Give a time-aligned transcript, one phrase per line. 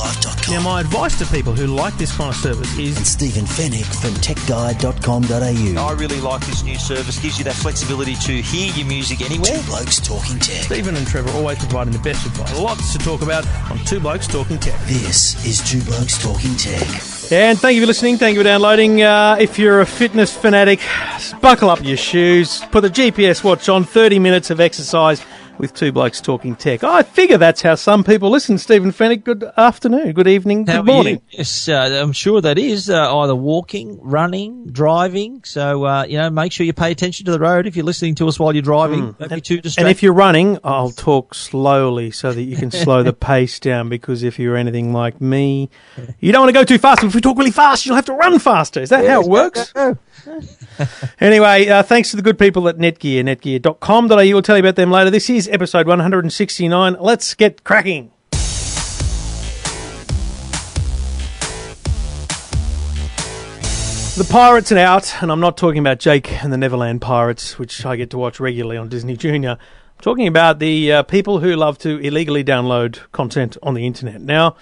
[0.00, 0.54] YourTechLife.com.
[0.54, 3.84] Now, my advice to people who like this kind of service is and Stephen Fenech
[4.00, 5.86] from TechGuide.com.au.
[5.86, 7.18] I really like this new service.
[7.18, 9.58] Gives you that flexibility to hear your music anywhere.
[9.58, 10.64] Two Blokes Talking Tech.
[10.64, 12.58] Stephen and Trevor always providing the best advice.
[12.58, 14.80] Lots to talk about on Two Blokes Talking Tech.
[14.86, 16.82] This is Two Blokes Talking Tech.
[17.32, 18.16] And thank you for listening.
[18.16, 19.02] Thank you for downloading.
[19.02, 20.80] Uh, if you're a fitness fanatic,
[21.40, 22.60] buckle up your shoes.
[22.72, 23.84] Put the GPS watch on.
[23.84, 25.22] 30 minutes of exercise
[25.60, 26.82] with two blokes talking tech.
[26.82, 28.56] I figure that's how some people listen.
[28.58, 31.22] Stephen Fenech, good afternoon, good evening, How good morning.
[31.30, 35.44] Yes, uh, I'm sure that is uh, either walking, running, driving.
[35.44, 38.14] So uh, you know, make sure you pay attention to the road if you're listening
[38.16, 39.12] to us while you're driving.
[39.12, 39.86] Don't be too distracted.
[39.86, 43.88] And if you're running, I'll talk slowly so that you can slow the pace down
[43.88, 45.68] because if you're anything like me,
[46.20, 47.04] you don't want to go too fast.
[47.04, 48.80] If we talk really fast, you'll have to run faster.
[48.80, 49.74] Is that how it works?
[51.20, 54.16] anyway, uh, thanks to the good people at Netgear, netgear.com.au.
[54.16, 55.10] We'll tell you about them later.
[55.10, 56.96] This is episode 169.
[57.00, 58.12] Let's get cracking.
[64.16, 67.86] The Pirates are out, and I'm not talking about Jake and the Neverland Pirates, which
[67.86, 69.52] I get to watch regularly on Disney Junior.
[69.52, 74.20] I'm talking about the uh, people who love to illegally download content on the internet.
[74.20, 74.56] Now,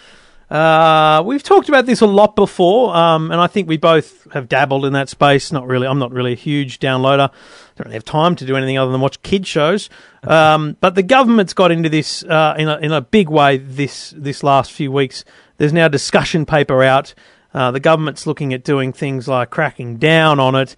[0.50, 4.48] uh, we've talked about this a lot before, um, and I think we both have
[4.48, 5.52] dabbled in that space.
[5.52, 5.86] Not really.
[5.86, 7.28] I'm not really a huge downloader.
[7.28, 7.32] I
[7.76, 9.90] don't really have time to do anything other than watch kid shows.
[10.22, 14.14] Um, but the government's got into this uh, in a in a big way this
[14.16, 15.24] this last few weeks.
[15.58, 17.14] There's now a discussion paper out.
[17.52, 20.76] Uh, the government's looking at doing things like cracking down on it,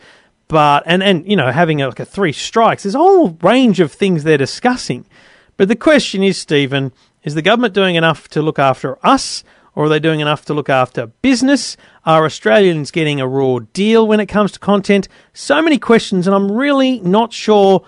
[0.49, 2.83] but and and you know having a, like a three strikes.
[2.83, 5.07] There's a whole range of things they're discussing.
[5.57, 6.91] But the question is, Stephen,
[7.23, 9.45] is the government doing enough to look after us,
[9.75, 11.77] or are they doing enough to look after business?
[12.05, 15.09] Are Australians getting a raw deal when it comes to content?
[15.33, 17.85] So many questions, and I'm really not sure.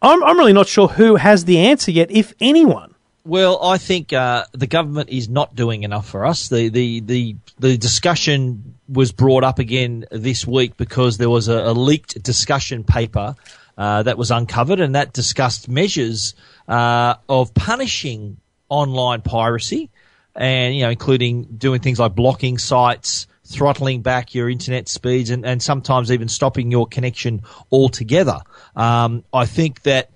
[0.00, 2.94] I'm, I'm really not sure who has the answer yet, if anyone.
[3.24, 6.48] Well, I think uh, the government is not doing enough for us.
[6.48, 11.58] The, the the the discussion was brought up again this week because there was a,
[11.58, 13.36] a leaked discussion paper
[13.78, 16.34] uh, that was uncovered, and that discussed measures
[16.66, 18.38] uh, of punishing
[18.68, 19.90] online piracy,
[20.34, 25.44] and you know, including doing things like blocking sites, throttling back your internet speeds, and,
[25.44, 28.38] and sometimes even stopping your connection altogether.
[28.74, 30.10] Um, I think that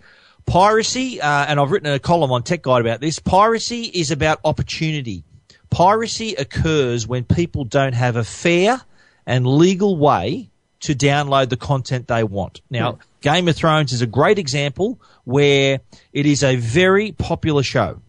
[0.47, 3.19] piracy, uh, and I've written a column on Tech Guide about this.
[3.19, 5.25] Piracy is about opportunity.
[5.71, 8.81] Piracy occurs when people don't have a fair
[9.27, 10.49] and legal way
[10.81, 12.61] to download the content they want.
[12.71, 15.81] Now, Game of Thrones is a great example where
[16.13, 18.01] it is a very popular show.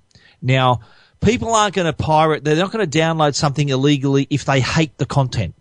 [0.42, 0.82] Now,
[1.20, 4.98] people aren't going to pirate, they're not going to download something illegally if they hate
[4.98, 5.56] the content.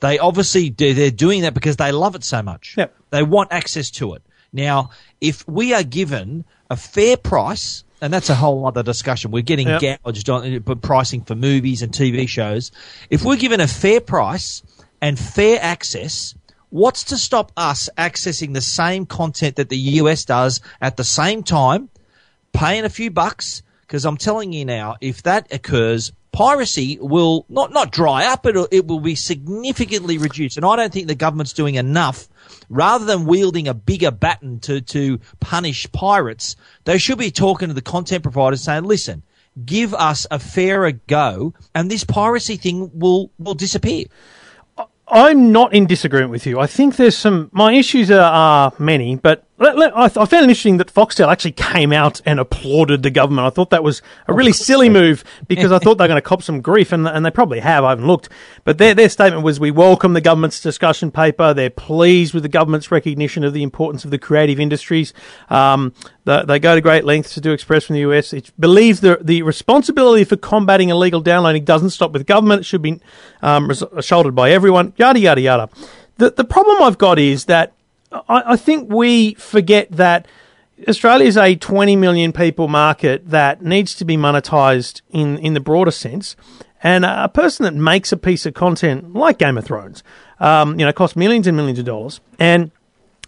[0.00, 2.74] They obviously do, they're doing that because they love it so much.
[2.76, 2.94] Yep.
[3.10, 4.22] They want access to it.
[4.52, 9.30] Now, if we are given a fair price, and that's a whole other discussion.
[9.32, 10.02] We're getting Yep.
[10.04, 12.70] gouged on but pricing for movies and TV shows.
[13.10, 14.62] If we're given a fair price
[15.00, 16.34] and fair access,
[16.70, 21.42] what's to stop us accessing the same content that the US does at the same
[21.42, 21.88] time,
[22.52, 23.62] paying a few bucks?
[23.88, 28.54] Because I'm telling you now, if that occurs, piracy will not not dry up, but
[28.70, 30.58] it'll, be significantly reduced.
[30.58, 32.28] And I don't think the government's doing enough.
[32.68, 36.54] Rather than wielding a bigger baton to to punish pirates,
[36.84, 39.22] they should be talking to the content providers, saying, "Listen."
[39.64, 44.04] Give us a fairer go, and this piracy thing will will disappear.
[45.08, 46.60] I'm not in disagreement with you.
[46.60, 47.50] I think there's some.
[47.50, 51.92] My issues are, are many, but I, I found it interesting that Foxtel actually came
[51.92, 53.46] out and applauded the government.
[53.46, 56.22] I thought that was a really silly move because I thought they were going to
[56.22, 57.82] cop some grief, and, and they probably have.
[57.82, 58.28] I haven't looked,
[58.64, 61.52] but their their statement was, "We welcome the government's discussion paper.
[61.52, 65.12] They're pleased with the government's recognition of the importance of the creative industries.
[65.50, 65.92] Um,
[66.24, 68.32] they, they go to great lengths to do express from the US.
[68.32, 72.60] It believes the the responsibility for combating illegal downloading doesn't stop with government.
[72.60, 73.00] It should be
[73.42, 74.92] um, res- shouldered by everyone.
[74.96, 75.68] Yada yada yada.
[76.18, 77.72] The the problem I've got is that
[78.12, 80.26] I, I think we forget that
[80.86, 85.60] Australia is a 20 million people market that needs to be monetized in, in the
[85.60, 86.36] broader sense.
[86.82, 90.04] And a person that makes a piece of content like Game of Thrones,
[90.38, 92.70] um, you know, costs millions and millions of dollars, and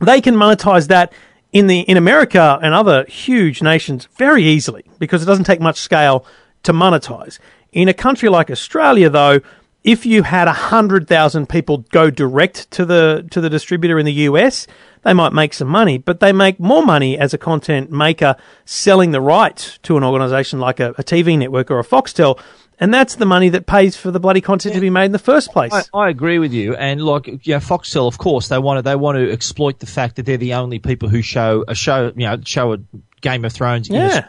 [0.01, 1.13] they can monetize that
[1.53, 5.79] in the in America and other huge nations very easily because it doesn't take much
[5.79, 6.25] scale
[6.63, 7.41] to monetize.
[7.73, 9.41] In a country like Australia, though,
[9.83, 14.13] if you had hundred thousand people go direct to the to the distributor in the
[14.13, 14.67] US,
[15.03, 19.13] they might make some money, but they make more money as a content maker selling
[19.13, 22.39] the rights to an organisation like a, a TV network or a Foxtel.
[22.83, 25.19] And that's the money that pays for the bloody content to be made in the
[25.19, 25.73] first place.
[25.73, 28.97] I, I agree with you, and like yeah, Foxtel, of course, they want to they
[28.97, 32.27] want to exploit the fact that they're the only people who show a show, you
[32.27, 32.79] know, show a
[33.21, 33.89] Game of Thrones.
[33.89, 34.29] Yeah.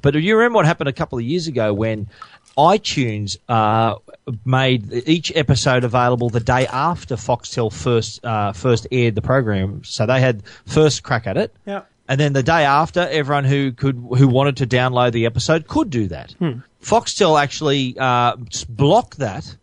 [0.00, 2.08] But do you remember what happened a couple of years ago when
[2.56, 3.96] iTunes uh,
[4.44, 9.84] made each episode available the day after Foxtel first uh, first aired the program?
[9.84, 11.54] So they had first crack at it.
[11.66, 11.82] Yeah.
[12.08, 15.88] And then the day after, everyone who could who wanted to download the episode could
[15.88, 16.34] do that.
[16.82, 18.36] Foxtel actually uh,
[18.68, 19.56] blocked that,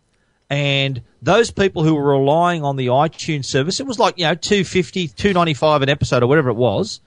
[0.48, 4.34] and those people who were relying on the iTunes service, it was like you know
[4.34, 7.00] 250 295 an episode or whatever it was,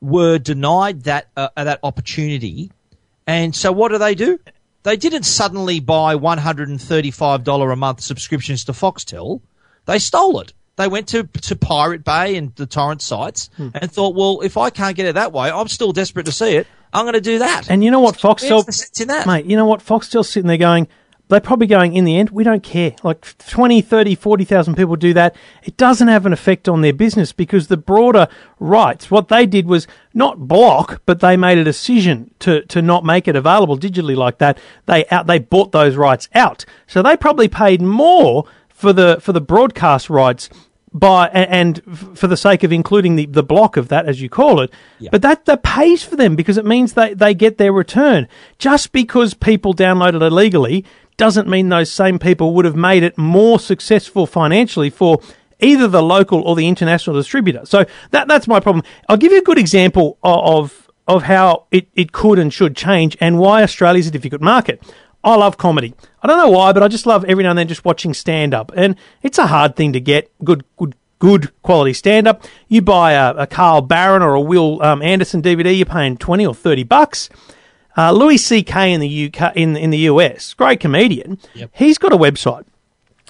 [0.00, 2.70] were denied that uh, that opportunity.
[3.26, 4.38] And so what do they do?
[4.88, 9.42] They didn't suddenly buy $135 a month subscriptions to Foxtel.
[9.84, 10.54] They stole it.
[10.76, 13.68] They went to, to Pirate Bay and the torrent sites hmm.
[13.74, 16.56] and thought, well, if I can't get it that way, I'm still desperate to see
[16.56, 16.66] it.
[16.90, 17.68] I'm going to do that.
[17.68, 19.26] And you know what Foxtel, Where's in that?
[19.26, 20.88] mate, you know what Foxtel's sitting there going,
[21.28, 22.94] they're probably going, in the end, we don't care.
[23.02, 25.36] Like 20, 30, 40,000 people do that.
[25.62, 28.28] It doesn't have an effect on their business because the broader
[28.58, 33.04] rights, what they did was not block, but they made a decision to, to not
[33.04, 34.58] make it available digitally like that.
[34.86, 36.64] They out, they bought those rights out.
[36.86, 40.48] So they probably paid more for the, for the broadcast rights
[40.92, 41.82] by, and
[42.16, 44.72] for the sake of including the, the block of that, as you call it.
[45.10, 48.26] But that, that pays for them because it means they, they get their return.
[48.58, 50.86] Just because people download it illegally
[51.18, 55.20] doesn't mean those same people would have made it more successful financially for
[55.60, 57.66] either the local or the international distributor.
[57.66, 58.84] So that, that's my problem.
[59.08, 63.16] I'll give you a good example of, of how it, it could and should change
[63.20, 64.82] and why Australia's a difficult market.
[65.24, 65.94] I love comedy.
[66.22, 68.54] I don't know why, but I just love every now and then just watching stand
[68.54, 68.72] up.
[68.76, 72.44] And it's a hard thing to get good, good, good quality stand up.
[72.68, 76.46] You buy a, a Carl Barron or a Wil um, Anderson DVD, you're paying 20
[76.46, 77.28] or 30 bucks.
[77.98, 78.92] Uh, Louis C.K.
[78.92, 81.36] in the UK, in, in the US, great comedian.
[81.74, 82.64] He's got a website.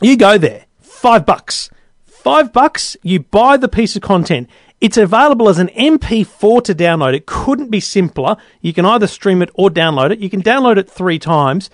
[0.03, 1.70] You go there, five bucks.
[2.05, 4.50] Five bucks, you buy the piece of content.
[4.79, 7.15] It's available as an MP4 to download.
[7.15, 8.37] It couldn't be simpler.
[8.61, 10.19] You can either stream it or download it.
[10.19, 11.71] You can download it three times,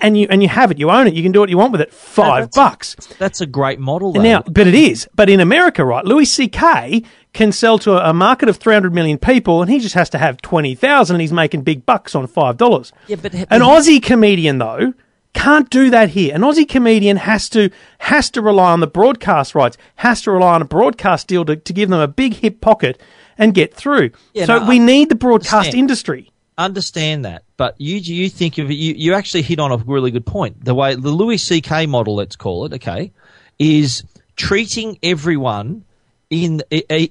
[0.00, 0.78] and you and you have it.
[0.78, 1.14] You own it.
[1.14, 1.92] You can do what you want with it.
[1.92, 2.94] Five that's- bucks.
[3.18, 4.12] That's a great model.
[4.12, 4.22] Though.
[4.22, 5.08] Now, but it is.
[5.14, 7.02] But in America, right, Louis C.K.
[7.32, 10.40] can sell to a, market of 300 million people, and he just has to have
[10.42, 12.92] 20,000, and he's making big bucks on $5.
[13.08, 14.92] Yeah, but- An Aussie comedian, though,
[15.32, 16.34] can't do that here.
[16.34, 17.70] An Aussie comedian has to
[18.00, 21.56] has to rely on the broadcast rights, has to rely on a broadcast deal to,
[21.56, 23.00] to give them a big hip pocket
[23.38, 24.10] and get through.
[24.34, 25.78] Yeah, so no, we I need the broadcast understand.
[25.78, 26.31] industry.
[26.64, 30.10] Understand that, but you you think of it, you you actually hit on a really
[30.10, 30.64] good point.
[30.64, 31.86] The way the Louis C.K.
[31.86, 33.12] model, let's call it, okay,
[33.58, 34.04] is
[34.36, 35.84] treating everyone
[36.30, 36.62] in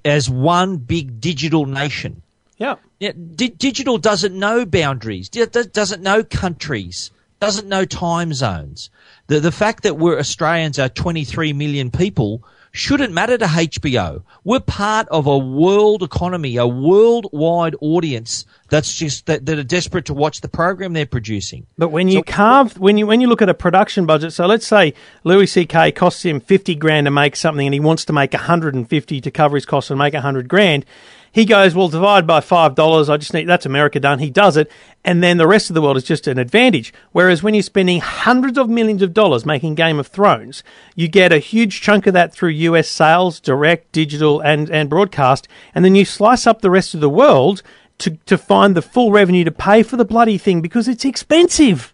[0.03, 2.21] as one big digital nation.
[2.57, 2.75] Yeah.
[3.00, 7.09] Yeah, di- digital doesn't know boundaries, doesn't know countries,
[7.39, 8.89] doesn't know time zones.
[9.27, 14.23] The the fact that we're Australians are 23 million people shouldn't matter to HBO.
[14.44, 20.06] We're part of a world economy, a worldwide audience that's just that, that are desperate
[20.06, 21.68] to watch the program they're producing.
[21.77, 24.65] But when you carve, when you when you look at a production budget, so let's
[24.65, 25.91] say Louis C.K.
[25.91, 29.19] costs him fifty grand to make something, and he wants to make hundred and fifty
[29.22, 30.86] to cover his costs and make hundred grand.
[31.33, 33.09] He goes, well, divide by five dollars.
[33.09, 34.19] I just need that's America done.
[34.19, 34.69] He does it,
[35.05, 36.93] and then the rest of the world is just an advantage.
[37.13, 40.61] Whereas when you're spending hundreds of millions of dollars making Game of Thrones,
[40.95, 42.89] you get a huge chunk of that through U.S.
[42.89, 47.09] sales, direct, digital, and and broadcast, and then you slice up the rest of the
[47.09, 47.61] world
[48.00, 51.93] to to find the full revenue to pay for the bloody thing because it's expensive.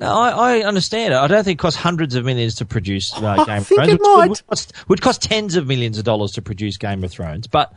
[0.00, 1.16] No, I, I understand it.
[1.16, 3.78] I don't think it costs hundreds of millions to produce uh, I Game of think
[3.80, 3.92] Thrones.
[3.94, 4.28] it Would- might.
[4.28, 7.48] Would cost, would cost tens of millions of dollars to produce Game of Thrones.
[7.48, 7.72] But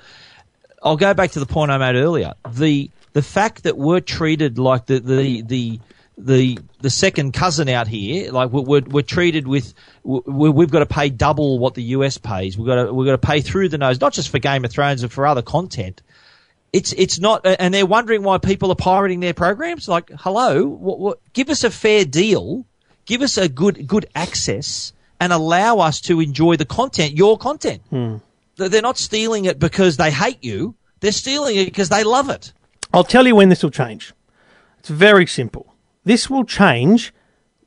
[0.81, 2.33] I'll go back to the point I made earlier.
[2.49, 5.79] The the fact that we're treated like the the the
[6.17, 9.73] the, the second cousin out here, like we're, we're, treated with,
[10.03, 12.55] we we've got to pay double what the US pays.
[12.55, 14.71] We've got to, we've got to pay through the nose, not just for Game of
[14.71, 16.03] Thrones and for other content
[16.73, 19.87] it's it's not, and they're wondering why people are pirating their programs.
[19.87, 22.65] Like, hello, what, what, give us a fair deal,
[23.05, 27.81] give us a good good access, and allow us to enjoy the content, your content.
[27.89, 28.21] They're
[28.67, 32.53] they're not stealing it because they hate you; they're stealing it because they love it.
[32.93, 34.13] I'll tell you when this will change.
[34.79, 35.73] It's very simple.
[36.03, 37.13] This will change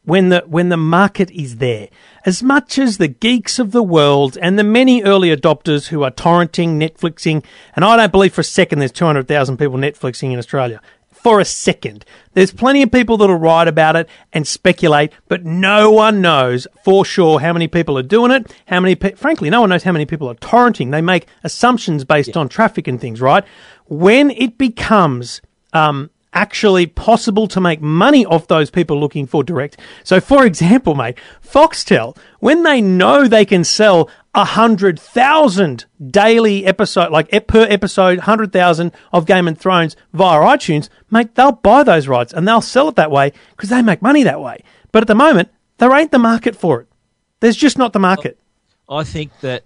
[0.04, 1.88] when the when the market is there.
[2.26, 6.10] As much as the geeks of the world and the many early adopters who are
[6.10, 10.80] torrenting, Netflixing, and I don't believe for a second there's 200,000 people Netflixing in Australia.
[11.24, 12.04] For a second.
[12.34, 17.04] There's plenty of people that'll write about it and speculate, but no one knows for
[17.04, 18.54] sure how many people are doing it.
[18.66, 20.90] How many, pe- frankly, no one knows how many people are torrenting.
[20.90, 23.42] They make assumptions based on traffic and things, right?
[23.86, 25.40] When it becomes
[25.72, 29.78] um, actually possible to make money off those people looking for direct.
[30.02, 36.66] So, for example, mate, Foxtel, when they know they can sell a hundred thousand daily
[36.66, 41.82] episode, like per episode, hundred thousand of Game of Thrones via iTunes, mate, they'll buy
[41.82, 44.58] those rights and they'll sell it that way because they make money that way.
[44.92, 46.88] But at the moment, there ain't the market for it.
[47.40, 48.38] There's just not the market.
[48.88, 49.64] I think that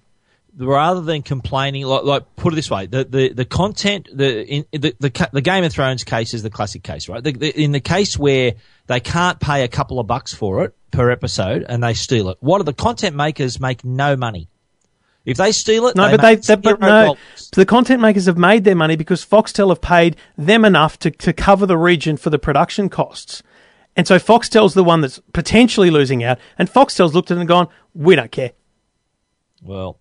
[0.56, 4.64] rather than complaining, like, like put it this way, the, the, the content, the, in,
[4.72, 7.22] the, the, the Game of Thrones case is the classic case, right?
[7.22, 8.54] The, the, in the case where
[8.86, 12.38] they can't pay a couple of bucks for it per episode and they steal it,
[12.40, 14.48] what are the content makers make no money?
[15.24, 17.16] If they steal it, No, they but they, they but no,
[17.52, 21.34] the content makers have made their money because Foxtel have paid them enough to, to
[21.34, 23.42] cover the region for the production costs.
[23.94, 27.48] And so Foxtel's the one that's potentially losing out, and Foxtel's looked at it and
[27.48, 28.52] gone, we don't care.
[29.62, 29.98] Well,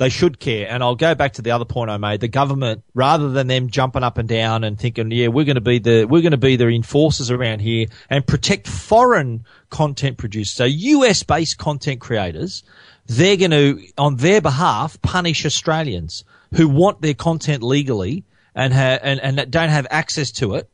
[0.00, 0.66] they should care.
[0.66, 2.20] And I'll go back to the other point I made.
[2.20, 5.60] The government, rather than them jumping up and down and thinking, yeah, we're going to
[5.60, 10.54] be the, we're going to be the enforcers around here and protect foreign content producers.
[10.54, 12.62] So US based content creators,
[13.08, 19.00] they're going to, on their behalf, punish Australians who want their content legally and, ha-
[19.02, 20.70] and, and don't have access to it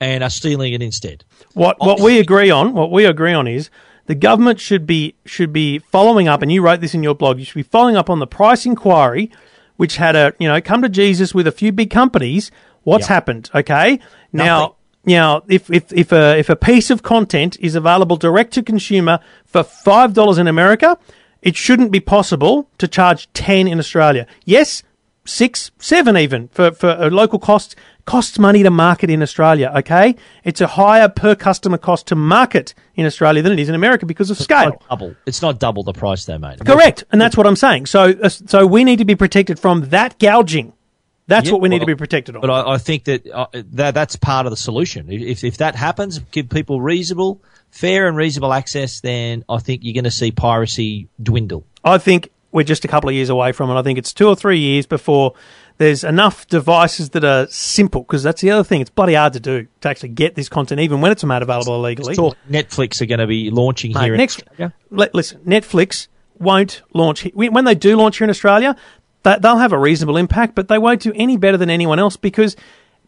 [0.00, 1.24] and are stealing it instead.
[1.52, 3.70] What what we agree on, what we agree on is
[4.06, 7.38] the government should be should be following up, and you wrote this in your blog.
[7.38, 9.30] You should be following up on the price inquiry,
[9.76, 12.50] which had a you know come to Jesus with a few big companies.
[12.82, 13.14] What's Yeah.
[13.14, 13.50] happened?
[13.54, 13.98] Okay,
[14.32, 14.74] now Nothing.
[15.06, 19.20] now if if if a if a piece of content is available direct to consumer
[19.46, 20.98] for five dollars in America,
[21.40, 24.26] it shouldn't be possible to charge ten in Australia.
[24.44, 24.82] Yes,
[25.24, 29.72] six, seven even for, for a local cost costs money to market in Australia.
[29.76, 33.74] Okay, it's a higher per customer cost to market in Australia than it is in
[33.74, 34.70] America because of scale.
[34.70, 35.16] Not double.
[35.26, 36.64] It's not double the price they made.
[36.64, 37.86] Correct, and that's what I'm saying.
[37.86, 40.72] So, uh, so we need to be protected from that gouging.
[41.26, 42.42] That's Yeah, what we need to be protected on.
[42.42, 45.10] But I, I think that, uh, that that's part of the solution.
[45.10, 47.40] If, if that happens, give people reasonable,
[47.70, 51.64] fair and reasonable access, then I think you're going to see piracy dwindle.
[51.82, 53.74] I think we're just a couple of years away from it.
[53.74, 55.34] I think it's two or three years before
[55.78, 58.80] there's enough devices that are simple because that's the other thing.
[58.80, 61.74] It's bloody hard to do to actually get this content, even when it's made available
[61.74, 62.14] illegally.
[62.14, 64.14] Talk Netflix are going to be launching Mate, here.
[64.14, 64.72] in next, Australia.
[64.90, 66.06] li- listen, Netflix
[66.38, 68.76] won't launch he- when they do launch here in Australia.
[69.24, 72.54] They'll have a reasonable impact, but they won't do any better than anyone else because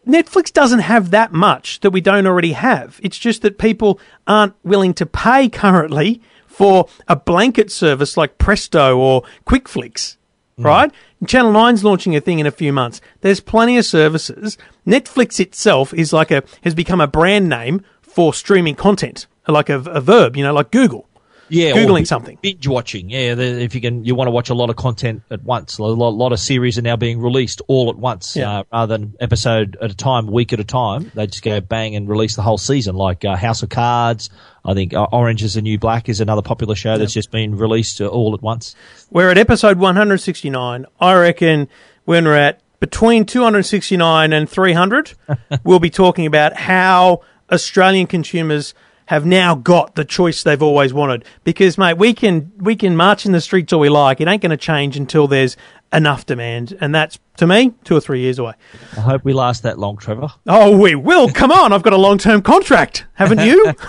[0.05, 2.99] Netflix doesn't have that much that we don't already have.
[3.03, 6.21] It's just that people aren't willing to pay currently
[6.57, 10.17] for a blanket service like Presto or QuickFlix,
[10.57, 10.65] mm.
[10.65, 10.91] right?
[11.27, 12.99] Channel 9's launching a thing in a few months.
[13.21, 14.57] There's plenty of services.
[14.85, 19.81] Netflix itself is like a has become a brand name for streaming content, like a,
[19.81, 21.06] a verb, you know, like Google.
[21.49, 22.37] Yeah, Googling something.
[22.41, 23.09] binge watching.
[23.09, 25.77] Yeah, the, if you can, you want to watch a lot of content at once.
[25.77, 28.59] A lot, lot of series are now being released all at once, Yeah.
[28.59, 31.11] uh, rather than episode at a time, week at a time.
[31.15, 34.29] They just go bang and release the whole season, like uh, House of Cards.
[34.65, 37.57] I think uh, Orange is the New Black is another popular show that's just been
[37.57, 38.75] released uh, all at once.
[39.09, 40.85] We're at episode 169.
[40.99, 41.69] I reckon
[42.05, 45.13] when we're at between 269 and 300,
[45.63, 48.73] we'll be talking about how Australian consumers
[49.07, 51.25] have now got the choice they've always wanted.
[51.43, 54.21] Because, mate, we can we can march in the streets all we like.
[54.21, 55.57] It ain't going to change until there's
[55.91, 58.53] enough demand, and that's to me two or three years away.
[58.95, 60.29] I hope we last that long, Trevor.
[60.45, 61.29] Oh, we will.
[61.33, 63.73] Come on, I've got a long term contract, haven't you?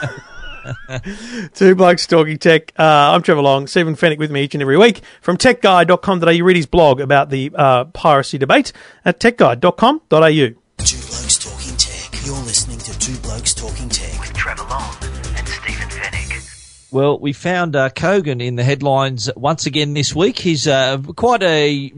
[1.54, 2.72] Two blokes talking tech.
[2.78, 3.66] Uh, I'm Trevor Long.
[3.66, 6.30] Stephen Fenech with me each and every week from techguide.com.au.
[6.30, 8.72] You read his blog about the uh, piracy debate
[9.04, 9.98] at techguide.com.au.
[10.08, 12.26] Two Blokes Talking Tech.
[12.26, 13.97] You're listening to Two Blokes Talking Tech.
[16.90, 20.38] Well, we found uh, Kogan in the headlines once again this week.
[20.38, 21.92] He's uh, quite a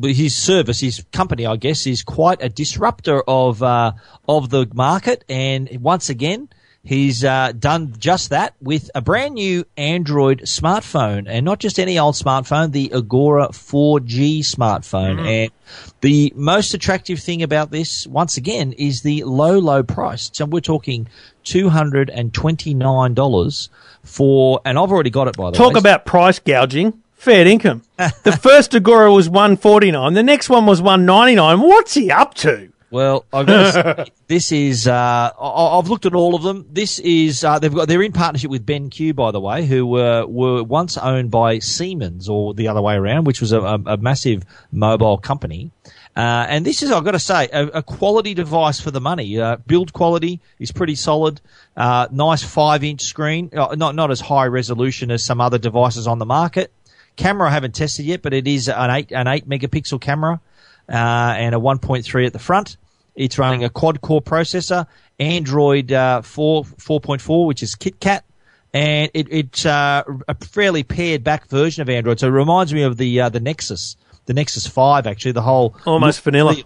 [0.00, 3.94] his service, his company, I guess, is quite a disruptor of uh,
[4.28, 6.50] of the market, and once again.
[6.84, 11.98] He's uh, done just that with a brand new Android smartphone, and not just any
[11.98, 15.20] old smartphone, the Agora 4G smartphone.
[15.20, 15.50] And
[16.00, 20.30] the most attractive thing about this, once again, is the low, low price.
[20.32, 21.08] So we're talking
[21.44, 23.68] two hundred and twenty nine dollars
[24.02, 25.72] for, and I've already got it by the Talk way.
[25.74, 27.02] Talk about price gouging.
[27.12, 27.82] Fair income.
[28.22, 30.14] the first Agora was 149.
[30.14, 31.60] The next one was 199.
[31.60, 32.72] What's he up to?
[32.90, 34.88] Well, say, this is.
[34.88, 36.66] Uh, I- I've looked at all of them.
[36.70, 37.44] This is.
[37.44, 37.88] Uh, they've got.
[37.88, 42.28] They're in partnership with BenQ, by the way, who were were once owned by Siemens,
[42.28, 45.70] or the other way around, which was a, a, massive mobile company.
[46.16, 49.38] Uh, and this is, I've got to say, a, a quality device for the money.
[49.38, 51.40] Uh, build quality is pretty solid.
[51.76, 56.06] Uh, nice five inch screen, uh, not not as high resolution as some other devices
[56.06, 56.72] on the market.
[57.16, 60.40] Camera I haven't tested yet, but it is an eight an eight megapixel camera
[60.88, 60.92] uh,
[61.36, 62.76] and a 1.3 at the front.
[63.14, 64.86] It's running a quad core processor,
[65.18, 68.20] Android uh, 4 4.4, which is KitKat,
[68.72, 72.20] and it, it's uh, a fairly pared back version of Android.
[72.20, 75.32] So it reminds me of the uh, the Nexus, the Nexus 5 actually.
[75.32, 76.56] The whole Almost vanilla.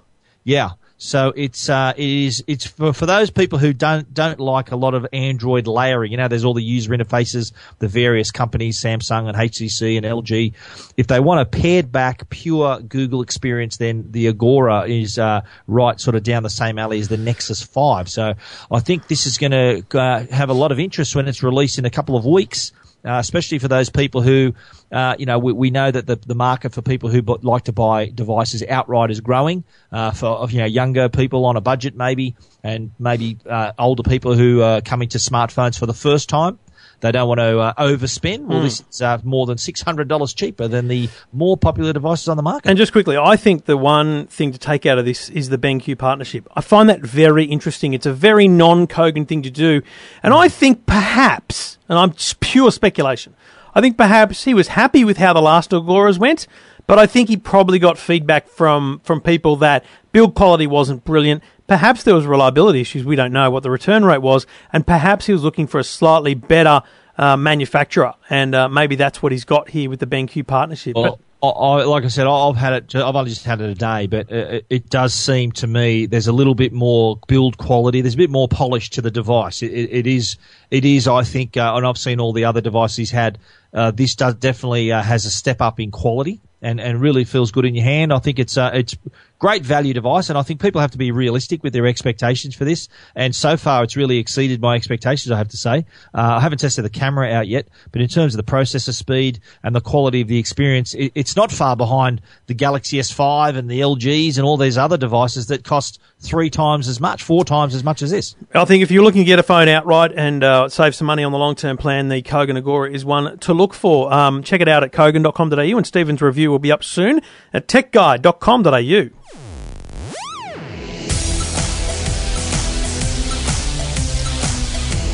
[0.45, 0.71] yeah.
[1.02, 4.76] So it's uh, it is it's for, for those people who don't don't like a
[4.76, 6.12] lot of Android layering.
[6.12, 10.54] You know, there's all the user interfaces, the various companies, Samsung and HTC and LG.
[10.97, 15.99] If they want a pared back, pure Google experience, then the Agora is uh, right
[15.99, 18.09] sort of down the same alley as the Nexus Five.
[18.09, 18.35] So
[18.71, 21.80] I think this is going to uh, have a lot of interest when it's released
[21.80, 22.71] in a couple of weeks
[23.04, 24.54] uh, especially for those people who,
[24.90, 27.64] uh, you know, we, we know that the, the market for people who bu- like
[27.64, 29.64] to buy devices outright is growing.
[29.90, 34.35] Uh, for you know younger people on a budget maybe, and maybe uh, older people
[34.35, 36.59] who are coming to smartphones for the first time.
[37.02, 38.47] They don't want to uh, overspend.
[38.47, 42.28] Well, this is uh, more than six hundred dollars cheaper than the more popular devices
[42.28, 42.68] on the market.
[42.68, 45.59] And just quickly, I think the one thing to take out of this is the
[45.59, 46.47] BenQ partnership.
[46.54, 47.92] I find that very interesting.
[47.92, 49.82] It's a very non-Kogan thing to do,
[50.23, 53.35] and I think perhaps, and I'm just pure speculation,
[53.75, 56.47] I think perhaps he was happy with how the last Agoras went,
[56.87, 61.42] but I think he probably got feedback from from people that build quality wasn't brilliant.
[61.73, 63.02] Perhaps there was reliability issues.
[63.02, 65.85] We don't know what the return rate was, and perhaps he was looking for a
[65.85, 66.83] slightly better
[67.17, 70.97] uh, manufacturer, and uh, maybe that's what he's got here with the BenQ partnership.
[70.97, 72.95] Well, I, I, like I said, I've had it.
[72.95, 76.26] I've only just had it a day, but it, it does seem to me there's
[76.26, 78.02] a little bit more build quality.
[78.02, 79.62] There's a bit more polish to the device.
[79.62, 80.37] It, it, it is.
[80.71, 81.09] It is.
[81.09, 83.38] I think, uh, and I've seen all the other devices he's had.
[83.73, 86.43] Uh, this does definitely uh, has a step up in quality.
[86.64, 88.12] And, and really feels good in your hand.
[88.12, 88.97] I think it's uh, it's
[89.42, 92.64] great value device, and I think people have to be realistic with their expectations for
[92.64, 92.88] this.
[93.16, 95.32] And so far, it's really exceeded my expectations.
[95.32, 95.84] I have to say,
[96.14, 99.40] uh, I haven't tested the camera out yet, but in terms of the processor speed
[99.64, 103.68] and the quality of the experience, it, it's not far behind the Galaxy S5 and
[103.68, 107.74] the LGs and all these other devices that cost three times as much, four times
[107.74, 108.37] as much as this.
[108.55, 111.24] I think if you're looking to get a phone outright and uh, save some money
[111.24, 114.14] on the long term plan, the Kogan Agora is one to look for.
[114.14, 119.32] Um, check it out at kogan.com.au, and Stephen's review will be up soon at techguide.com.au.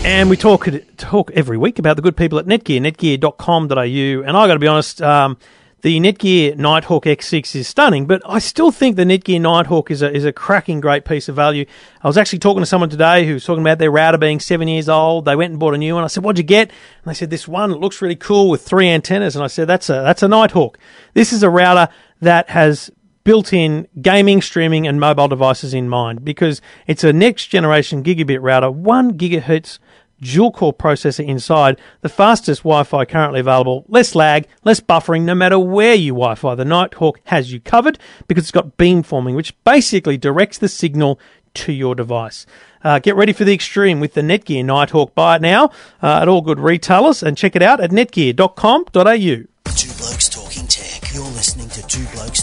[0.05, 4.23] And we talk talk every week about the good people at Netgear, netgear.com.au.
[4.27, 5.37] And I got to be honest, um,
[5.83, 10.13] the Netgear Nighthawk X6 is stunning, but I still think the Netgear Nighthawk is a,
[10.13, 11.67] is a cracking great piece of value.
[12.03, 14.67] I was actually talking to someone today who was talking about their router being seven
[14.67, 15.25] years old.
[15.25, 16.03] They went and bought a new one.
[16.03, 16.69] I said, what'd you get?
[16.69, 19.37] And they said, this one looks really cool with three antennas.
[19.37, 20.79] And I said, that's a, that's a Nighthawk.
[21.15, 22.91] This is a router that has
[23.29, 28.71] built-in gaming, streaming, and mobile devices in mind because it's a next generation gigabit router,
[28.71, 29.79] one gigahertz
[30.19, 35.59] dual core processor inside, the fastest Wi-Fi currently available, less lag, less buffering, no matter
[35.59, 36.55] where you Wi-Fi.
[36.55, 41.21] The Nighthawk has you covered because it's got beamforming, which basically directs the signal
[41.53, 42.47] to your device.
[42.83, 45.15] Uh, get ready for the extreme with the Netgear Nighthawk.
[45.15, 45.67] Buy it now
[46.03, 49.58] uh, at all good retailers and check it out at netgear.com.au.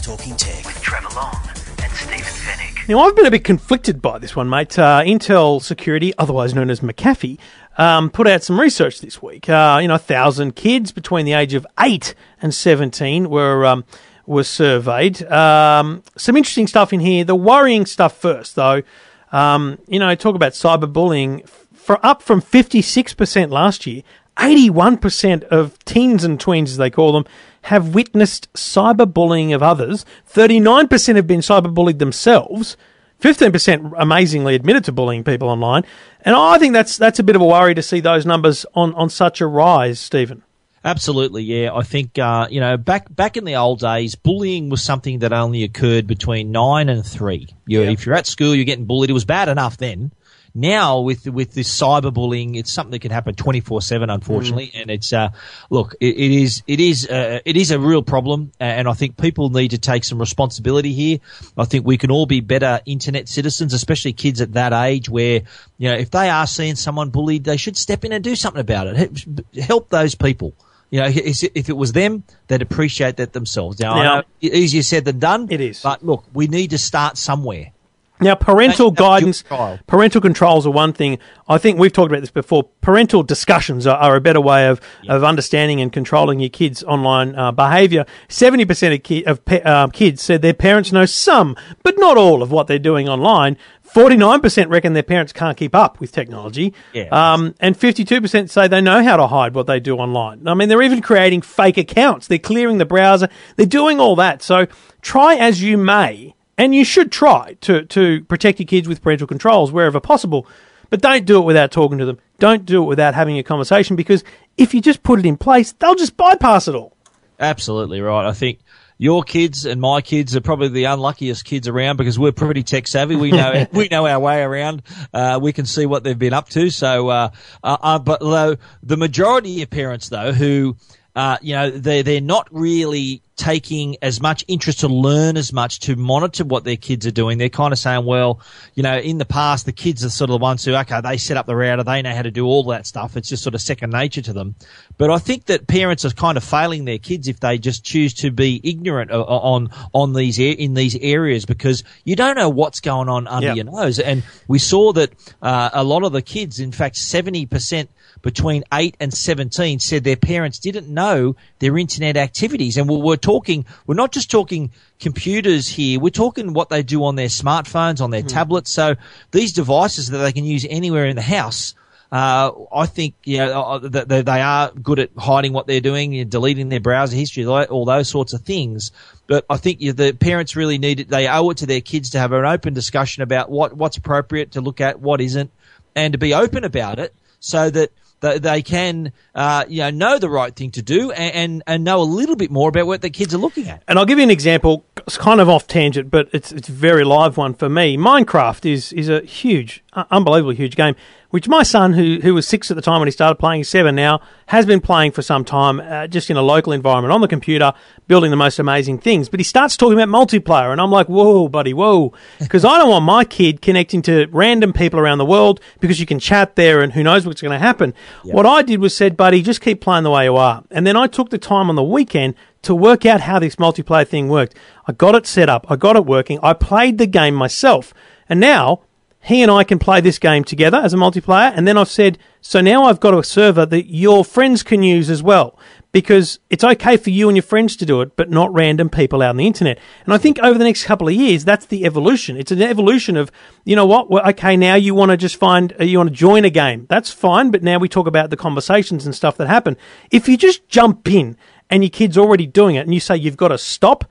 [0.05, 0.63] Talking Tech.
[0.63, 1.35] with Trevor Long
[1.81, 2.87] and Stephen Fenech.
[2.87, 4.77] Now, I've been a bit conflicted by this one, mate.
[4.77, 7.39] Uh, Intel Security, otherwise known as McAfee,
[7.79, 9.49] um, put out some research this week.
[9.49, 13.83] Uh, you know, a thousand kids between the age of eight and seventeen were um,
[14.27, 15.23] were surveyed.
[15.23, 17.23] Um, some interesting stuff in here.
[17.23, 18.83] The worrying stuff first, though.
[19.31, 21.49] Um, you know, talk about cyberbullying.
[21.73, 24.03] For up from fifty six percent last year,
[24.39, 27.25] eighty one percent of teens and tweens, as they call them,
[27.65, 30.05] have witnessed cyberbullying of others.
[30.25, 32.77] Thirty nine percent have been cyberbullied themselves.
[33.21, 35.83] 15% amazingly admitted to bullying people online.
[36.21, 38.93] And I think that's that's a bit of a worry to see those numbers on,
[38.93, 40.43] on such a rise, Stephen.
[40.83, 41.73] Absolutely, yeah.
[41.73, 45.33] I think uh, you know back back in the old days, bullying was something that
[45.33, 47.47] only occurred between nine and three.
[47.65, 47.89] You, Yeah.
[47.89, 49.09] If you're at school, you're getting bullied.
[49.09, 50.11] It was bad enough then.
[50.57, 54.71] Now with with this cyberbullying, it's something that can happen 24 seven, unfortunately.
[54.73, 55.29] And it's uh,
[55.69, 59.17] look, it, it is it is uh, it is a real problem, and I think
[59.17, 61.19] people need to take some responsibility here.
[61.57, 65.41] I think we can all be better internet citizens, especially kids at that age, where
[65.77, 68.61] you know if they are seeing someone bullied, they should step in and do something
[68.61, 69.45] about it.
[69.61, 70.53] Help- those people.
[70.89, 73.79] You know, if it was them, they'd appreciate that themselves.
[73.79, 75.47] Now, I Now- know easier said than done.
[75.49, 75.81] It is.
[75.81, 77.71] But look, we need to start somewhere.
[78.21, 81.17] Now, parental That's- that's your guidance, parental controls are one thing.
[81.47, 82.63] I think we've talked about this before.
[82.81, 87.35] Parental discussions are, are a better way of, of understanding and controlling your kids' online
[87.35, 88.05] uh, behaviour.
[88.29, 92.17] Seventy percent of, ki- of pe- um, kids said their parents know some, but not
[92.17, 93.57] all, of what they're doing online.
[93.83, 96.73] Forty-nine percent reckon their parents can't keep up with technology.
[96.93, 97.07] Yeah.
[97.11, 100.47] Um, and fifty-two percent say they know how to hide what they do online.
[100.47, 102.27] I mean, they're even creating fake accounts.
[102.27, 103.29] They're clearing the browser.
[103.57, 104.41] They're doing all that.
[104.41, 104.67] So
[105.01, 109.27] try as you may and you should try to, to protect your kids with parental
[109.27, 110.47] controls wherever possible.
[110.89, 112.19] But don't do it without talking to them.
[112.39, 114.23] Don't do it without having a conversation because
[114.57, 116.95] if you just put it in place, they'll just bypass it all.
[117.39, 118.25] Absolutely right.
[118.25, 118.59] I think
[118.97, 122.87] your kids and my kids are probably the unluckiest kids around because we're pretty tech
[122.87, 123.15] savvy.
[123.15, 124.83] We know we know our way around.
[125.13, 126.69] Uh, we can see what they've been up to.
[126.69, 127.29] So, uh,
[127.63, 130.77] uh, uh, but though the majority of parents though who
[131.15, 135.79] uh, you know, they they're not really taking as much interest to learn as much
[135.81, 137.37] to monitor what their kids are doing.
[137.37, 138.39] They're kind of saying, well,
[138.75, 141.17] you know, in the past, the kids are sort of the ones who, okay, they
[141.17, 143.17] set up the router, they know how to do all that stuff.
[143.17, 144.55] It's just sort of second nature to them.
[144.97, 148.13] But I think that parents are kind of failing their kids if they just choose
[148.15, 153.09] to be ignorant on on these in these areas because you don't know what's going
[153.09, 153.55] on under Yep.
[153.57, 153.99] your nose.
[153.99, 157.89] And we saw that uh, a lot of the kids, in fact, seventy percent
[158.21, 162.75] between 8 and 17 said their parents didn't know their internet activities.
[162.75, 167.15] And we're talking, we're not just talking computers here, we're talking what they do on
[167.15, 168.69] their smartphones, on their tablets.
[168.69, 168.95] So
[169.31, 171.73] these devices that they can use anywhere in the house.
[172.11, 175.81] Uh, I think you know uh, that they, they are good at hiding what they're
[175.81, 178.91] doing, deleting their browser history, all those sorts of things.
[179.25, 181.09] But I think you the parents really need it.
[181.09, 184.51] They owe it to their kids to have an open discussion about what what's appropriate
[184.51, 185.49] to look at, what isn't,
[185.95, 187.89] and to be open about it, so that
[188.25, 191.83] they, they can uh, you know know the right thing to do and, and and
[191.83, 193.83] know a little bit more about what the kids are looking at.
[193.87, 194.85] And I'll give you an example.
[194.97, 197.97] It's kind of off tangent, but it's it's a very live one for me.
[197.97, 200.95] Minecraft is is a huge, unbelievably huge game,
[201.29, 203.69] which my son, who who was six at the time when he started playing, he's
[203.69, 207.21] seven now, has been playing for some time, uh, just in a local environment on
[207.21, 207.73] the computer,
[208.07, 209.29] building the most amazing things.
[209.29, 212.89] But he starts talking about multiplayer, and I'm like, whoa, buddy, whoa, because I don't
[212.89, 216.81] want my kid connecting to random people around the world because you can chat there,
[216.81, 217.93] and who knows what's going to happen.
[218.23, 220.95] What I did was said, buddy, just keep playing the way you are, and then
[220.95, 224.55] I took the time on the weekend to work out how this multiplayer thing worked.
[224.87, 227.93] I got it set up, I got it working, I played the game myself,
[228.27, 228.81] and now
[229.25, 231.51] he and I can play this game together as a multiplayer.
[231.55, 235.09] And then I've said, so now I've got a server that your friends can use
[235.09, 235.57] as well.
[235.91, 239.21] Because it's okay for you and your friends to do it, but not random people
[239.21, 239.79] out on the internet.
[240.03, 242.35] And I think over the next couple of years, that's the evolution.
[242.35, 243.31] It's an evolution of,
[243.63, 244.11] you know what?
[244.11, 246.85] Well, okay, now you want to just find, uh, you want to join a game.
[246.89, 247.49] That's fine.
[247.49, 249.77] But now we talk about the conversations and stuff that happen.
[250.11, 251.37] If you just jump in
[251.69, 254.03] and your kid's already doing it and you say you've got to stop,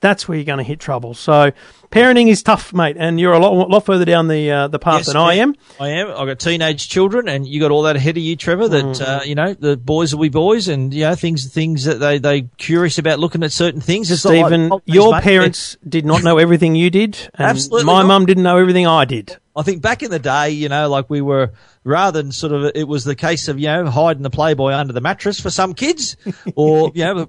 [0.00, 1.14] that's where you're going to hit trouble.
[1.14, 1.52] So
[1.90, 5.00] parenting is tough, mate, and you're a lot, lot further down the uh, the path
[5.00, 5.54] Yes, than I am.
[5.78, 6.08] I am.
[6.10, 8.68] I've got teenage children, and you got all that ahead of you, Trevor.
[8.68, 9.00] That Mm.
[9.00, 12.18] uh, you know, the boys will be boys, and you know, things things that they
[12.18, 14.10] they curious about looking at certain things.
[14.10, 15.22] It's not like Stephen, your mate.
[15.22, 18.08] parents did not know everything you did, and Absolutely my not.
[18.08, 19.36] mum didn't know everything I did.
[19.56, 21.50] I think back in the day, you know, like we were
[21.84, 24.92] rather than sort of it was the case of you know hiding the Playboy under
[24.92, 26.16] the mattress for some kids,
[26.54, 27.28] or you know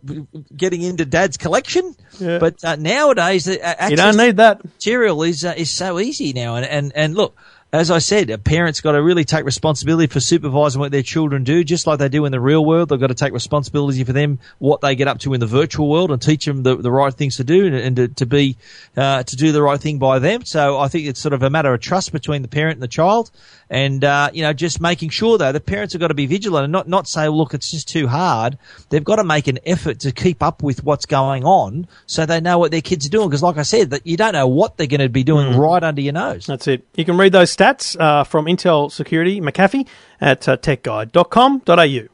[0.55, 1.95] getting into Dad's collection.
[2.19, 2.39] Yeah.
[2.39, 4.63] But uh, nowadays, uh, You don't need that.
[4.63, 7.37] material is uh, is so easy now, and and and look.
[7.73, 11.45] As I said, a parent's got to really take responsibility for supervising what their children
[11.45, 12.89] do, just like they do in the real world.
[12.89, 15.89] They've got to take responsibility for them, what they get up to in the virtual
[15.89, 18.57] world, and teach them the, the right things to do and, and to, to be
[18.97, 20.43] uh, to do the right thing by them.
[20.43, 22.89] So I think it's sort of a matter of trust between the parent and the
[22.89, 23.31] child,
[23.69, 26.65] and uh, you know just making sure though the parents have got to be vigilant
[26.65, 28.57] and not not say, look, it's just too hard.
[28.89, 32.41] They've got to make an effort to keep up with what's going on, so they
[32.41, 33.29] know what their kids are doing.
[33.29, 35.81] Because like I said, that you don't know what they're going to be doing right
[35.81, 36.47] under your nose.
[36.47, 36.85] That's it.
[36.97, 39.87] You can read those stats uh, from Intel Security McAfee
[40.19, 42.07] at uh, techguide.com.au.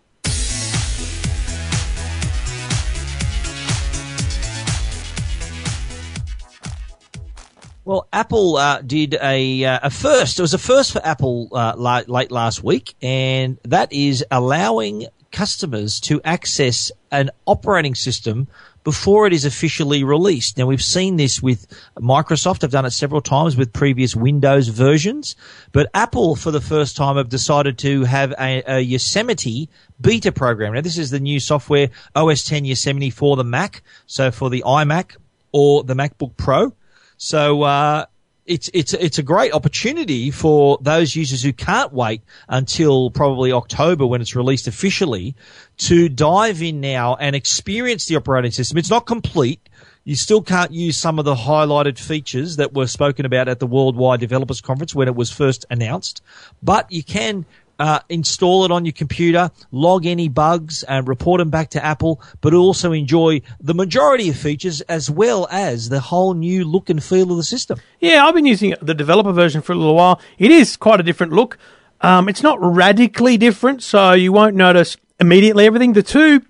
[7.86, 10.40] Well, Apple uh, did a uh, a first.
[10.40, 15.08] It was a first for Apple uh, la- late last week, and that is allowing
[15.32, 18.50] customers to access an operating system
[18.88, 20.58] before it is officially released.
[20.58, 22.63] Now, we've seen this with Microsoft.
[22.63, 25.36] I've done it several times with previous Windows versions,
[25.73, 29.67] but Apple, for the first time, have decided to have a, a Yosemite
[30.00, 30.73] beta program.
[30.73, 34.63] Now, this is the new software OS 10 Yosemite for the Mac, so for the
[34.65, 35.17] iMac
[35.52, 36.71] or the MacBook Pro.
[37.17, 38.06] So uh,
[38.48, 44.08] it's it's it's a great opportunity for those users who can't wait until probably October
[44.08, 45.36] when it's released officially
[45.78, 48.78] to dive in now and experience the operating system.
[48.78, 49.70] It's not complete.
[50.06, 53.68] You still can't use some of the highlighted features that were spoken about at the
[53.68, 56.24] Worldwide Developers Conference when it was first announced,
[56.64, 57.46] but you can
[57.80, 62.22] uh, install it on your computer, log any bugs, and report them back to Apple,
[62.42, 67.04] but also enjoy the majority of features as well as the whole new look and
[67.04, 67.80] feel of the system.
[68.00, 70.22] Yeah, I've been using the developer version for a little while.
[70.38, 71.58] It is quite a different look.
[72.02, 75.94] Um, it's not radically different, so you won't notice immediately everything.
[75.94, 76.42] The two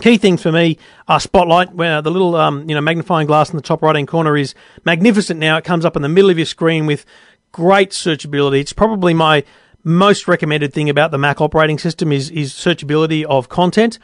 [0.00, 3.56] key things for me are Spotlight, where the little um, you know magnifying glass in
[3.56, 5.38] the top right hand corner is magnificent.
[5.38, 7.04] Now it comes up in the middle of your screen with
[7.52, 8.60] great searchability.
[8.60, 9.44] It's probably my
[9.84, 13.98] most recommended thing about the Mac operating system is is searchability of content,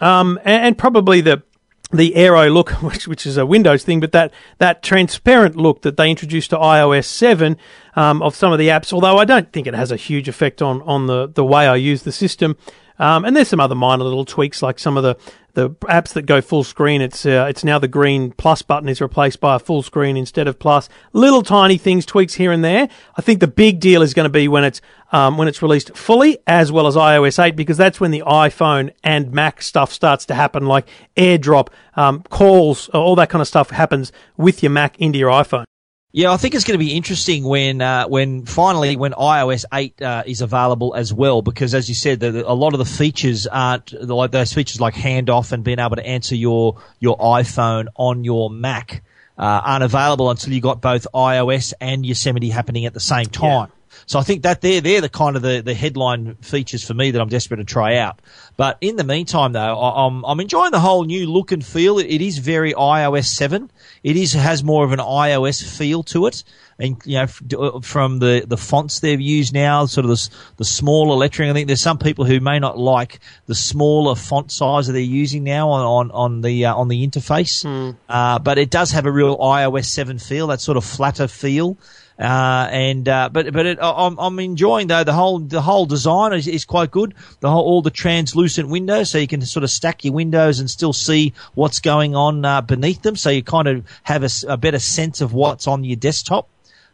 [0.00, 1.42] um, and, and probably the
[1.90, 5.96] the Aero look, which, which is a Windows thing, but that, that transparent look that
[5.96, 7.56] they introduced to iOS 7
[7.96, 10.60] um, of some of the apps, although I don't think it has a huge effect
[10.60, 12.56] on, on the, the way I use the system.
[12.98, 15.16] Um, and there's some other minor little tweaks, like some of the,
[15.54, 17.00] the apps that go full screen.
[17.00, 20.48] It's uh, it's now the green plus button is replaced by a full screen instead
[20.48, 20.88] of plus.
[21.12, 22.88] Little tiny things, tweaks here and there.
[23.16, 24.80] I think the big deal is going to be when it's
[25.12, 28.92] um, when it's released fully, as well as iOS 8, because that's when the iPhone
[29.02, 33.70] and Mac stuff starts to happen, like AirDrop, um, calls, all that kind of stuff
[33.70, 35.64] happens with your Mac into your iPhone.
[36.10, 40.00] Yeah, I think it's going to be interesting when uh, when finally when iOS 8
[40.00, 42.86] uh, is available as well, because as you said, the, the, a lot of the
[42.86, 47.88] features aren't like those features like handoff and being able to answer your your iPhone
[47.94, 49.02] on your Mac
[49.38, 53.68] uh, aren't available until you got both iOS and Yosemite happening at the same time.
[53.68, 53.74] Yeah.
[54.06, 57.10] So I think that they're they're the kind of the, the headline features for me
[57.10, 58.20] that I'm desperate to try out.
[58.56, 61.98] But in the meantime, though, I'm I'm enjoying the whole new look and feel.
[61.98, 63.70] It, it is very iOS seven.
[64.02, 66.42] It is has more of an iOS feel to it,
[66.78, 70.64] and you know uh, from the, the fonts they've used now, sort of the the
[70.64, 71.50] smaller lettering.
[71.50, 75.02] I think there's some people who may not like the smaller font size that they're
[75.02, 77.96] using now on on, on the uh, on the interface, mm.
[78.08, 80.48] uh, but it does have a real iOS seven feel.
[80.48, 81.76] That sort of flatter feel.
[82.18, 86.32] Uh, and uh, but but it, I'm, I'm enjoying though the whole the whole design
[86.32, 87.14] is, is quite good.
[87.38, 90.68] The whole all the translucent windows, so you can sort of stack your windows and
[90.68, 93.14] still see what's going on uh, beneath them.
[93.14, 96.48] So you kind of have a, a better sense of what's on your desktop.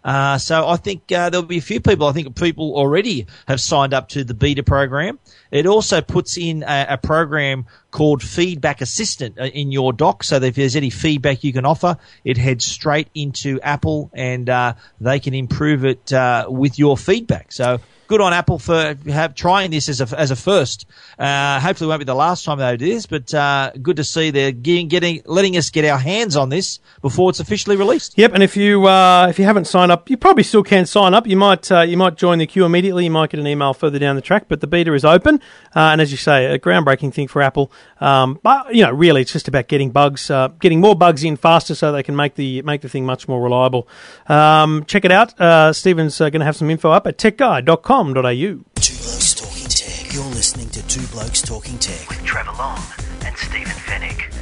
[0.04, 2.06] Uh, so I think uh, there'll be a few people.
[2.06, 5.18] I think people already have signed up to the beta program.
[5.50, 10.42] It also puts in a, a program called Feedback Assistant uh, in your dock, so
[10.42, 15.20] if there's any feedback you can offer, it heads straight into Apple, and uh, they
[15.20, 17.52] can improve it uh, with your feedback.
[17.52, 20.86] So good on Apple for have, trying this as a, as a first.
[21.18, 24.04] Uh, hopefully, it won't be the last time they do this, but uh, good to
[24.04, 28.16] see they're getting, getting letting us get our hands on this before it's officially released.
[28.16, 31.14] Yep, and if you uh, if you haven't signed up, you probably still can sign
[31.14, 31.26] up.
[31.26, 33.04] You might uh, you might join the queue immediately.
[33.04, 35.40] You might get an email further down the track, but the beta is open,
[35.74, 37.70] uh, and as you say, a groundbreaking thing for Apple.
[38.00, 41.36] Um, but you know, really, it's just about getting bugs, uh, getting more bugs in
[41.36, 43.88] faster, so they can make the make the thing much more reliable.
[44.26, 45.74] Um, check it out.
[45.74, 48.12] Stephen's going to have some info up at techguide.com.au.
[48.14, 50.12] Two Blokes Talking Tech.
[50.12, 52.80] You're listening to Two Blokes Talking Tech with Trevor Long
[53.24, 54.34] and Stephen Fenech.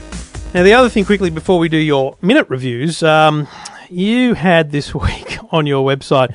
[0.55, 3.49] Now, the other thing, quickly before we do your minute reviews, um,
[3.93, 6.35] you had this week on your website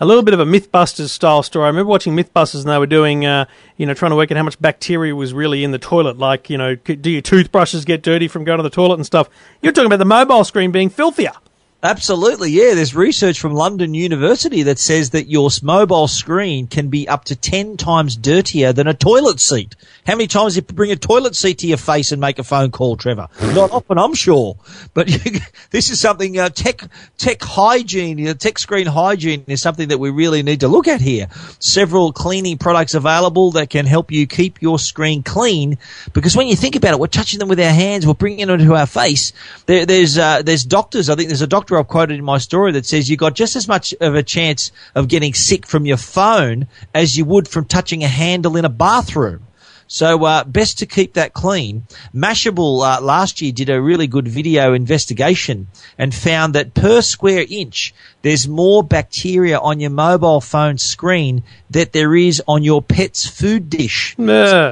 [0.00, 1.64] a little bit of a MythBusters style story.
[1.64, 4.36] I remember watching MythBusters and they were doing, uh, you know, trying to work out
[4.36, 6.18] how much bacteria was really in the toilet.
[6.18, 9.28] Like, you know, do your toothbrushes get dirty from going to the toilet and stuff?
[9.60, 11.32] You're talking about the mobile screen being filthier.
[11.80, 12.74] Absolutely, yeah.
[12.74, 17.36] There's research from London University that says that your mobile screen can be up to
[17.36, 19.76] 10 times dirtier than a toilet seat.
[20.04, 22.72] How many times you bring a toilet seat to your face and make a phone
[22.72, 23.28] call, Trevor?
[23.40, 24.56] Not often, I'm sure.
[24.92, 26.82] But you, this is something, uh, tech,
[27.16, 31.00] tech hygiene, uh, tech screen hygiene is something that we really need to look at
[31.00, 31.28] here.
[31.60, 35.78] Several cleaning products available that can help you keep your screen clean
[36.12, 38.58] because when you think about it, we're touching them with our hands, we're bringing them
[38.58, 39.32] to our face.
[39.66, 42.38] There, there's, uh, there's doctors, I think there's a doctor doctor I've quoted in my
[42.38, 45.84] story that says you got just as much of a chance of getting sick from
[45.84, 49.44] your phone as you would from touching a handle in a bathroom.
[49.90, 51.84] So uh, best to keep that clean.
[52.14, 57.44] Mashable uh, last year did a really good video investigation and found that per square
[57.48, 63.26] inch, there's more bacteria on your mobile phone screen that there is on your pet's
[63.26, 64.14] food dish.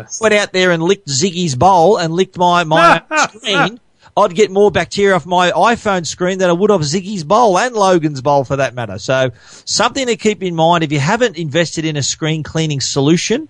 [0.09, 3.03] So went out there and licked Ziggy's bowl and licked my my
[3.35, 3.81] screen.
[4.19, 7.75] I'd get more bacteria off my iPhone screen than I would off Ziggy's bowl and
[7.75, 8.99] Logan's bowl for that matter.
[8.99, 9.31] So
[9.67, 13.47] something to keep in mind if you haven't invested in a screen cleaning solution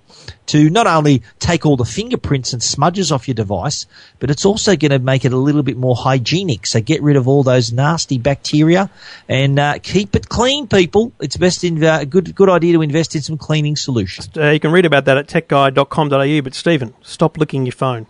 [0.46, 3.86] to not only take all the fingerprints and smudges off your device,
[4.18, 6.66] but it's also going to make it a little bit more hygienic.
[6.66, 8.90] So get rid of all those nasty bacteria
[9.28, 11.12] and uh, keep it clean, people.
[11.20, 14.28] It's best in uh, good good idea to invest in some cleaning solutions.
[14.36, 16.42] Uh, you can read about that at techguide.com.au.
[16.42, 18.06] But Stephen, stop licking your phone.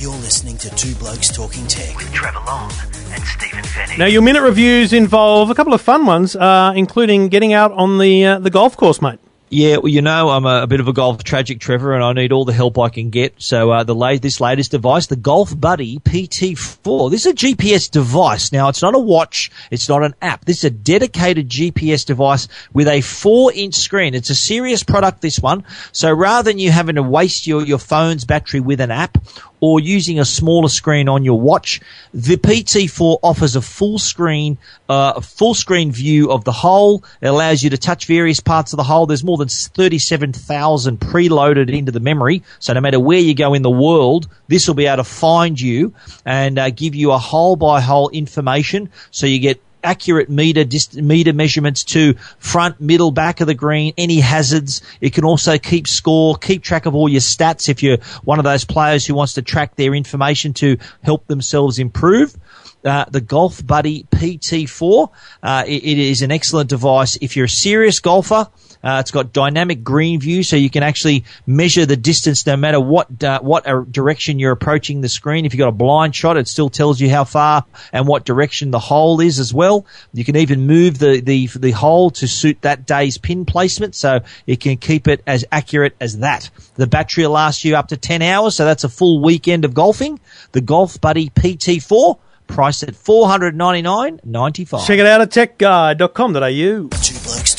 [0.00, 1.94] You're listening to Two Blokes Talking Tech.
[1.94, 2.72] With Trevor Long
[3.12, 3.98] and Stephen Fenech.
[3.98, 7.98] Now, your minute reviews involve a couple of fun ones, uh, including getting out on
[7.98, 9.18] the uh, the golf course, mate.
[9.50, 12.12] Yeah, well, you know, I'm a, a, bit of a golf tragic, Trevor, and I
[12.12, 13.34] need all the help I can get.
[13.42, 17.10] So, uh, the late, this latest device, the Golf Buddy PT4.
[17.10, 18.52] This is a GPS device.
[18.52, 19.50] Now, it's not a watch.
[19.72, 20.44] It's not an app.
[20.44, 24.14] This is a dedicated GPS device with a four inch screen.
[24.14, 25.64] It's a serious product, this one.
[25.92, 29.18] So rather than you having to waste your, your phone's battery with an app
[29.60, 31.80] or using a smaller screen on your watch,
[32.12, 37.04] the PT4 offers a full screen, uh, a full screen view of the hole.
[37.20, 39.06] It allows you to touch various parts of the hole.
[39.06, 42.42] There's more than 37,000 preloaded into the memory.
[42.58, 45.60] So no matter where you go in the world, this will be able to find
[45.60, 45.94] you
[46.24, 48.90] and uh, give you a hole by hole information.
[49.10, 53.92] So you get accurate meter dist- meter measurements to front, middle, back of the green,
[53.96, 54.82] any hazards.
[55.00, 58.44] It can also keep score, keep track of all your stats if you're one of
[58.44, 62.36] those players who wants to track their information to help themselves improve.
[62.82, 65.10] Uh, the Golf Buddy PT4.
[65.42, 68.48] Uh, it, it is an excellent device if you're a serious golfer.
[68.82, 72.80] Uh, it's got dynamic green view, so you can actually measure the distance no matter
[72.80, 75.44] what uh, what direction you're approaching the screen.
[75.44, 78.70] If you've got a blind shot, it still tells you how far and what direction
[78.70, 79.86] the hole is as well.
[80.12, 84.20] You can even move the the the hole to suit that day's pin placement, so
[84.46, 86.50] it can keep it as accurate as that.
[86.76, 89.74] The battery will last you up to 10 hours, so that's a full weekend of
[89.74, 90.18] golfing.
[90.52, 94.86] The Golf Buddy PT4 priced at four hundred ninety nine ninety five.
[94.86, 96.40] Check it out at techguide.com.au.
[96.40, 97.49] Two Blokes Talking Tech.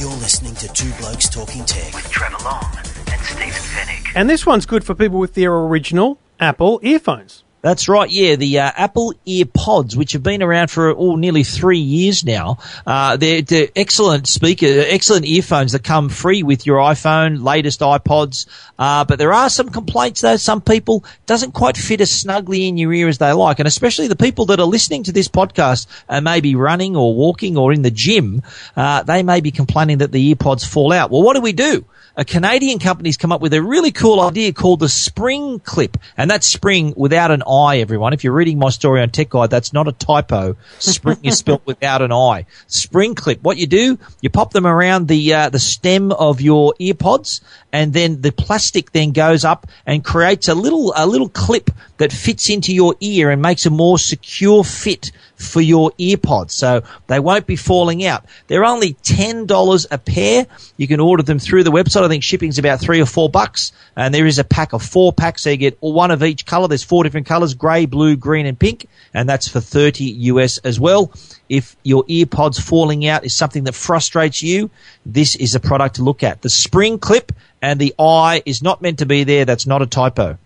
[0.00, 1.92] You're listening to Two Blokes Talking Tech.
[1.94, 2.64] With Trevor Long
[3.12, 4.12] and Stephen Fenech.
[4.14, 7.44] And this one's good for people with their original Apple earphones.
[7.62, 8.36] That's right, yeah.
[8.36, 13.18] The uh, Apple EarPods, which have been around for oh, nearly three years now, uh,
[13.18, 18.46] they're, they're, excellent speaker, excellent earphones that come free with your iPhone, latest iPods.
[18.78, 20.36] Uh, but there are some complaints though.
[20.36, 24.08] Some people doesn't quite fit as snugly in your ear as they like, and especially
[24.08, 27.82] the people that are listening to this podcast and maybe running or walking or in
[27.82, 28.42] the gym,
[28.74, 31.10] uh, they may be complaining that the earpods fall out.
[31.10, 31.84] Well, what do we do?
[32.16, 35.96] A Canadian company's come up with a really cool idea called the Spring Clip.
[36.16, 38.12] And that's spring without an I, everyone.
[38.12, 40.56] If you're reading my story on Tech Guide, that's not a typo.
[40.78, 42.46] Spring is spelled without an I.
[42.66, 43.42] Spring Clip.
[43.42, 47.40] What you do, you pop them around the, uh, the stem of your earpods
[47.72, 52.12] and then the plastic then goes up and creates a little, a little clip that
[52.12, 56.50] fits into your ear and makes a more secure fit for your earpods.
[56.50, 58.24] So they won't be falling out.
[58.46, 60.46] They're only $10 a pair.
[60.76, 62.02] You can order them through the website.
[62.02, 63.72] I think shipping's about three or four bucks.
[63.96, 65.42] And there is a pack of four packs.
[65.42, 66.68] So you get one of each color.
[66.68, 68.88] There's four different colors, gray, blue, green, and pink.
[69.12, 71.12] And that's for 30 US as well.
[71.48, 74.70] If your earpods falling out is something that frustrates you,
[75.12, 76.42] this is a product to look at.
[76.42, 79.44] The spring clip and the I is not meant to be there.
[79.44, 80.38] That's not a typo.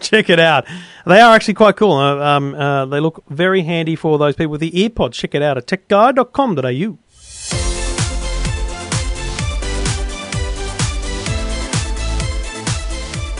[0.00, 0.66] Check it out.
[1.06, 1.92] They are actually quite cool.
[1.92, 5.12] Uh, um, uh, they look very handy for those people with the earpods.
[5.12, 6.98] Check it out at techguide.com.au.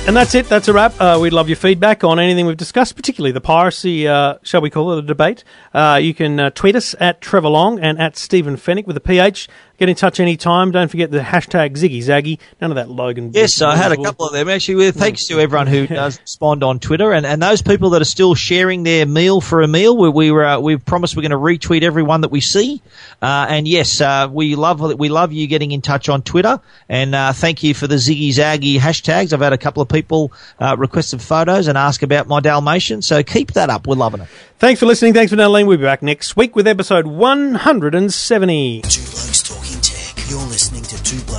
[0.07, 0.49] And that's it.
[0.49, 0.99] That's a wrap.
[0.99, 4.69] Uh, we'd love your feedback on anything we've discussed, particularly the piracy, uh, shall we
[4.69, 5.45] call it a debate.
[5.73, 9.01] Uh, you can uh, tweet us at Trevor Long and at Stephen Fenech with a
[9.01, 9.47] PH.
[9.81, 10.73] Get in touch anytime.
[10.73, 12.39] Don't forget the hashtag Ziggy Zaggy.
[12.61, 13.31] None of that Logan.
[13.33, 14.75] Yes, I had a couple of them actually.
[14.75, 18.05] With thanks to everyone who does respond on Twitter and, and those people that are
[18.05, 19.97] still sharing their meal for a meal.
[19.97, 22.83] We, we were uh, we've promised we're going to retweet everyone that we see.
[23.23, 26.61] Uh, and yes, uh, we love we love you getting in touch on Twitter.
[26.91, 29.33] And uh, thank you for the Ziggy Zaggy hashtags.
[29.33, 33.01] I've had a couple of people uh, request some photos and ask about my Dalmatian.
[33.01, 33.87] So keep that up.
[33.87, 34.29] We're loving it.
[34.59, 35.15] Thanks for listening.
[35.15, 35.65] Thanks for Natalie.
[35.65, 38.83] We'll be back next week with episode 170.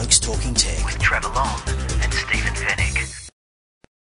[0.01, 0.83] Blokes Talking Tech.
[0.83, 1.80] With Trevor Long